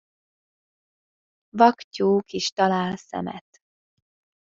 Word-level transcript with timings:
Vak 1.53 1.81
tyúk 1.83 2.31
is 2.31 2.49
talál 2.51 2.95
szemet. 2.95 3.61